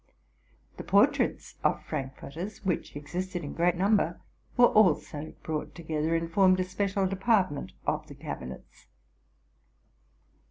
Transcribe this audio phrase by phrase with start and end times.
[0.77, 4.19] The portraits of Frankforters, which existed in great number,
[4.57, 8.87] were also brought together, and formed a special department of the cabinets.